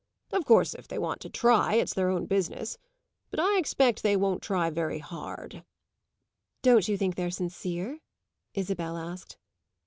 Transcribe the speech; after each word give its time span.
Of 0.31 0.47
course 0.47 0.73
if 0.73 0.87
they 0.87 0.97
want 0.97 1.21
to 1.21 1.29
try, 1.29 1.75
it's 1.75 1.93
their 1.93 2.09
own 2.09 2.25
business; 2.25 2.79
but 3.29 3.39
I 3.39 3.59
expect 3.59 4.01
they 4.01 4.17
won't 4.17 4.41
try 4.41 4.71
very 4.71 4.97
hard." 4.97 5.63
"Don't 6.63 6.87
you 6.87 6.97
think 6.97 7.13
they're 7.13 7.29
sincere?" 7.29 7.99
Isabel 8.55 8.97
asked. 8.97 9.37